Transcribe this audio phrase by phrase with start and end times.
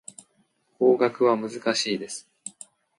[0.79, 2.27] 法学は難しいです。